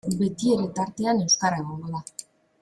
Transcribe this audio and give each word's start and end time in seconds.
Betiere 0.21 0.63
tartean 0.79 1.21
euskara 1.27 1.61
egongo 1.65 1.95
da. 1.99 2.05